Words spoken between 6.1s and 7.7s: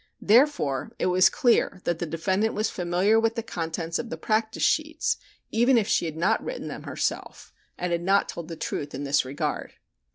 not written them herself